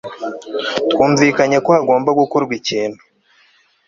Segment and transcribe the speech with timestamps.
[0.91, 3.01] twumvikanye ko hagomba gukorwa ikintu